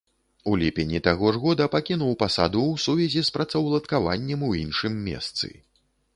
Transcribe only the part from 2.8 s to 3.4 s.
сувязі з